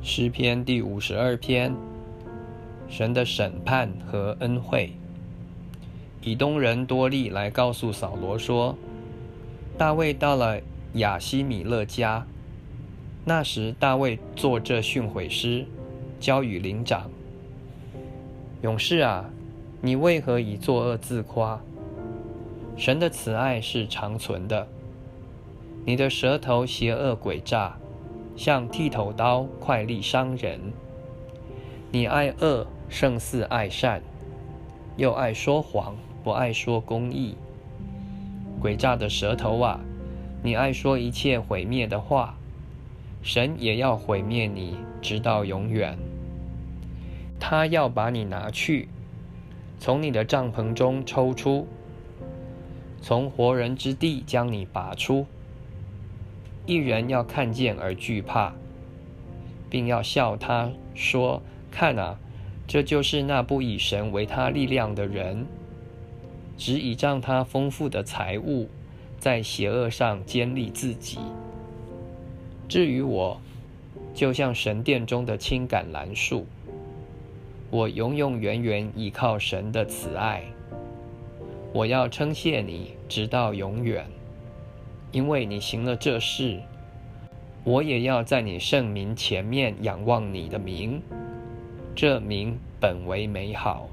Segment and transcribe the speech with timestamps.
[0.00, 1.74] 诗篇第五十二篇，
[2.88, 4.92] 神的审判和恩惠。
[6.22, 8.76] 以东人多利来告诉扫罗说，
[9.76, 10.60] 大卫到了
[10.94, 12.24] 亚西米勒家。
[13.24, 15.66] 那时大卫作这训诲诗，
[16.20, 17.10] 交与灵长。
[18.62, 19.28] 勇士啊，
[19.82, 21.60] 你为何以作恶自夸？
[22.76, 24.68] 神的慈爱是长存的。
[25.84, 27.76] 你的舌头邪恶诡诈。
[28.38, 30.60] 像剃头刀，快利伤人。
[31.90, 34.00] 你爱恶胜似爱善，
[34.96, 37.34] 又爱说谎，不爱说公义。
[38.62, 39.80] 诡诈的舌头啊，
[40.40, 42.36] 你爱说一切毁灭的话，
[43.22, 45.98] 神也要毁灭你，直到永远。
[47.40, 48.88] 他要把你拿去，
[49.80, 51.66] 从你的帐篷中抽出，
[53.02, 55.26] 从活人之地将你拔出。
[56.68, 58.52] 一人要看见而惧怕，
[59.70, 61.40] 并要笑他说
[61.72, 62.18] ：“看啊，
[62.66, 65.46] 这就是那不以神为他力量的人，
[66.58, 68.68] 只倚仗他丰富的财物，
[69.18, 71.18] 在邪恶上坚立自己。
[72.68, 73.40] 至于我，
[74.12, 76.44] 就像神殿中的青橄榄树，
[77.70, 80.42] 我永永远远倚靠神的慈爱。
[81.72, 84.04] 我要称谢你，直到永远。”
[85.10, 86.60] 因为你行了这事，
[87.64, 91.00] 我也要在你圣名前面仰望你的名，
[91.94, 93.88] 这名本为美好。